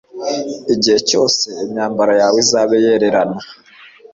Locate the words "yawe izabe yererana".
2.21-3.39